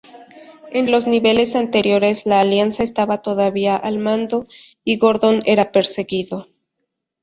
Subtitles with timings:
[0.71, 4.45] En los niveles anteriores, la Alianza estaba todavía al mando,
[4.83, 6.47] y Gordon era perseguido.